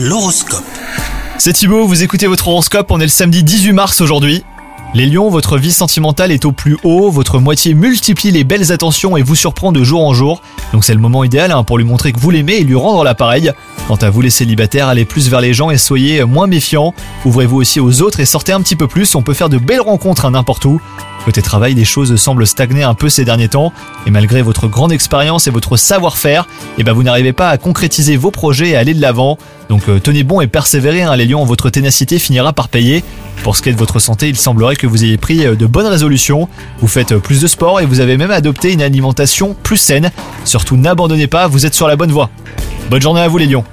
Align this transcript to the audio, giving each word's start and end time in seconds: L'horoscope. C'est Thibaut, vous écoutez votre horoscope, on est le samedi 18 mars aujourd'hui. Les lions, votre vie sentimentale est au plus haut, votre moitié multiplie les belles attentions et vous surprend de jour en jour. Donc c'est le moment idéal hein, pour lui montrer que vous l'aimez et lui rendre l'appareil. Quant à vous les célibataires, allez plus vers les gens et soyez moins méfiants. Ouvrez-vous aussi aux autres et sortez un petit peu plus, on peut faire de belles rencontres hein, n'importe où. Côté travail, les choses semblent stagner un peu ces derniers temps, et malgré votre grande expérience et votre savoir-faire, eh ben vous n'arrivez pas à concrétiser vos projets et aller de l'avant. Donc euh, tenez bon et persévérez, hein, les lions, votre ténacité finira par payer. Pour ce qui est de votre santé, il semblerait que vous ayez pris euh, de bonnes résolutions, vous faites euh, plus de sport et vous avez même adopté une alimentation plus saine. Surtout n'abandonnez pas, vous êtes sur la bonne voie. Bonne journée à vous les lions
L'horoscope. 0.00 0.62
C'est 1.38 1.54
Thibaut, 1.54 1.84
vous 1.84 2.04
écoutez 2.04 2.28
votre 2.28 2.46
horoscope, 2.46 2.92
on 2.92 3.00
est 3.00 3.02
le 3.02 3.08
samedi 3.08 3.42
18 3.42 3.72
mars 3.72 4.00
aujourd'hui. 4.00 4.44
Les 4.94 5.06
lions, 5.06 5.28
votre 5.28 5.58
vie 5.58 5.72
sentimentale 5.72 6.30
est 6.30 6.44
au 6.44 6.52
plus 6.52 6.78
haut, 6.84 7.10
votre 7.10 7.40
moitié 7.40 7.74
multiplie 7.74 8.30
les 8.30 8.44
belles 8.44 8.70
attentions 8.70 9.16
et 9.16 9.22
vous 9.22 9.34
surprend 9.34 9.72
de 9.72 9.82
jour 9.82 10.06
en 10.06 10.14
jour. 10.14 10.40
Donc 10.72 10.84
c'est 10.84 10.94
le 10.94 11.00
moment 11.00 11.24
idéal 11.24 11.50
hein, 11.50 11.64
pour 11.64 11.78
lui 11.78 11.84
montrer 11.84 12.12
que 12.12 12.20
vous 12.20 12.30
l'aimez 12.30 12.58
et 12.58 12.64
lui 12.64 12.76
rendre 12.76 13.02
l'appareil. 13.02 13.50
Quant 13.88 13.96
à 13.96 14.08
vous 14.08 14.20
les 14.20 14.30
célibataires, 14.30 14.86
allez 14.86 15.04
plus 15.04 15.28
vers 15.28 15.40
les 15.40 15.52
gens 15.52 15.70
et 15.70 15.78
soyez 15.78 16.24
moins 16.24 16.46
méfiants. 16.46 16.94
Ouvrez-vous 17.24 17.56
aussi 17.56 17.80
aux 17.80 18.00
autres 18.00 18.20
et 18.20 18.24
sortez 18.24 18.52
un 18.52 18.60
petit 18.60 18.76
peu 18.76 18.86
plus, 18.86 19.16
on 19.16 19.22
peut 19.22 19.34
faire 19.34 19.48
de 19.48 19.58
belles 19.58 19.80
rencontres 19.80 20.26
hein, 20.26 20.30
n'importe 20.30 20.64
où. 20.64 20.80
Côté 21.24 21.42
travail, 21.42 21.74
les 21.74 21.84
choses 21.84 22.16
semblent 22.16 22.46
stagner 22.46 22.82
un 22.82 22.94
peu 22.94 23.08
ces 23.08 23.24
derniers 23.24 23.48
temps, 23.48 23.72
et 24.06 24.10
malgré 24.10 24.42
votre 24.42 24.68
grande 24.68 24.92
expérience 24.92 25.46
et 25.46 25.50
votre 25.50 25.76
savoir-faire, 25.76 26.46
eh 26.78 26.84
ben 26.84 26.92
vous 26.92 27.02
n'arrivez 27.02 27.32
pas 27.32 27.50
à 27.50 27.58
concrétiser 27.58 28.16
vos 28.16 28.30
projets 28.30 28.70
et 28.70 28.76
aller 28.76 28.94
de 28.94 29.00
l'avant. 29.00 29.36
Donc 29.68 29.88
euh, 29.88 30.00
tenez 30.00 30.22
bon 30.22 30.40
et 30.40 30.46
persévérez, 30.46 31.02
hein, 31.02 31.16
les 31.16 31.26
lions, 31.26 31.44
votre 31.44 31.70
ténacité 31.70 32.18
finira 32.18 32.52
par 32.52 32.68
payer. 32.68 33.04
Pour 33.42 33.56
ce 33.56 33.62
qui 33.62 33.68
est 33.68 33.72
de 33.72 33.78
votre 33.78 33.98
santé, 33.98 34.28
il 34.28 34.36
semblerait 34.36 34.76
que 34.76 34.86
vous 34.86 35.04
ayez 35.04 35.18
pris 35.18 35.44
euh, 35.46 35.54
de 35.54 35.66
bonnes 35.66 35.86
résolutions, 35.86 36.48
vous 36.80 36.88
faites 36.88 37.12
euh, 37.12 37.18
plus 37.18 37.40
de 37.40 37.46
sport 37.46 37.80
et 37.80 37.86
vous 37.86 38.00
avez 38.00 38.16
même 38.16 38.30
adopté 38.30 38.72
une 38.72 38.82
alimentation 38.82 39.54
plus 39.62 39.76
saine. 39.76 40.10
Surtout 40.44 40.76
n'abandonnez 40.76 41.26
pas, 41.26 41.46
vous 41.46 41.66
êtes 41.66 41.74
sur 41.74 41.88
la 41.88 41.96
bonne 41.96 42.12
voie. 42.12 42.30
Bonne 42.90 43.02
journée 43.02 43.20
à 43.20 43.28
vous 43.28 43.38
les 43.38 43.46
lions 43.46 43.64